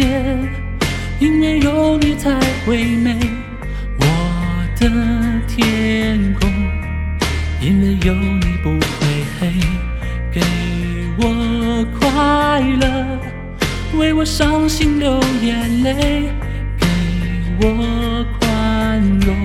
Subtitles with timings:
[0.00, 0.06] 界，
[1.18, 2.30] 因为有你才
[2.64, 3.18] 会美。
[3.98, 4.06] 我
[4.78, 4.88] 的
[5.46, 6.50] 天空，
[7.60, 9.06] 因为有你不会
[9.38, 9.52] 黑。
[10.32, 10.40] 给
[11.18, 13.18] 我快乐，
[13.98, 16.30] 为我伤心流眼泪。
[16.78, 16.86] 给
[17.60, 19.36] 我宽容，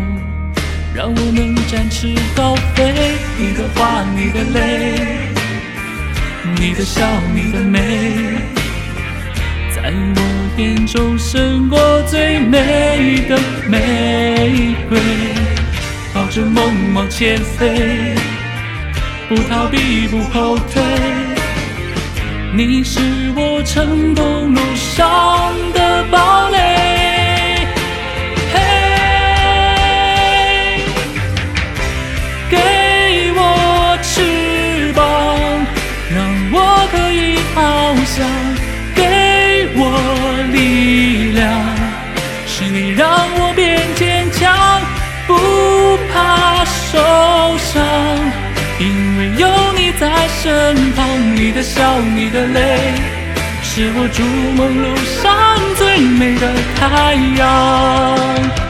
[0.93, 2.93] 让我能展翅高飞。
[3.37, 4.95] 你的话，你的泪。
[6.57, 7.79] 你的笑，你的美，
[9.75, 9.91] 在
[10.57, 14.97] 我眼中胜过最美的玫瑰。
[16.13, 18.15] 抱着梦往前飞，
[19.27, 20.81] 不逃避，不后退。
[22.53, 22.99] 你是
[23.35, 25.51] 我成功路上
[50.41, 51.35] 身旁。
[51.35, 52.93] 你的笑，你的泪，
[53.61, 54.23] 是我筑
[54.57, 58.64] 梦路上最美的太阳。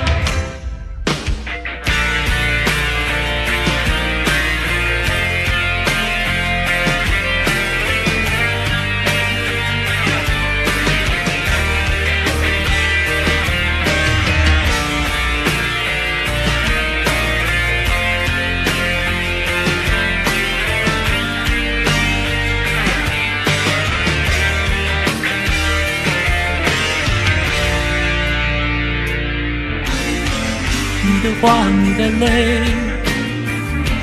[31.07, 32.61] 你的话，你的泪，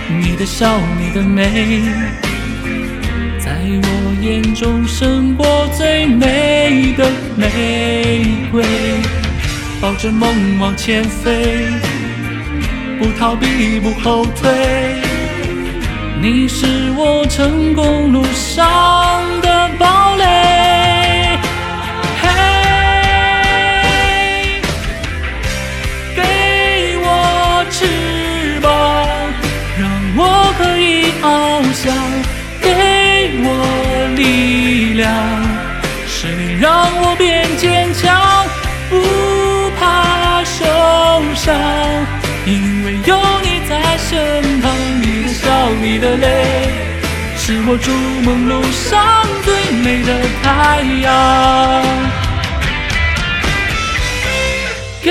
[0.09, 1.83] 你的笑，你的美，
[3.41, 8.65] 在我眼中胜过最美的玫瑰。
[9.81, 10.31] 抱着梦
[10.61, 11.67] 往前飞，
[13.01, 14.49] 不逃避，不后退。
[16.21, 20.52] 你是我成功路上的堡垒。
[37.01, 38.47] 我变坚强，
[38.91, 40.65] 不怕受
[41.35, 41.55] 伤，
[42.47, 44.71] 因为有你在身旁。
[45.01, 46.27] 你的笑，你的泪，
[47.37, 47.91] 是我筑
[48.23, 51.11] 梦路上最美的太阳。
[55.03, 55.11] 给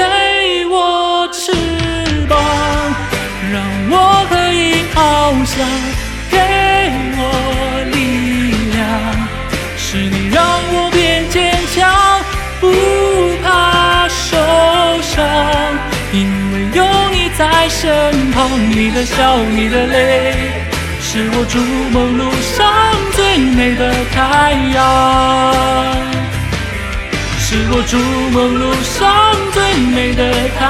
[0.68, 1.52] 我翅
[2.30, 2.40] 膀，
[3.52, 5.68] 让我可以翱翔；
[17.62, 18.50] 在身旁。
[18.72, 20.34] 你的笑，你的泪，
[21.00, 21.60] 是我筑
[21.94, 22.66] 梦路上
[23.12, 24.80] 最美的太阳。
[27.38, 28.00] 是我筑
[28.32, 29.62] 梦路上最
[29.94, 30.24] 美的
[30.58, 30.66] 太